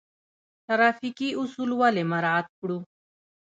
[0.65, 2.77] ټرافیکي اصول ولې مراعات کړو؟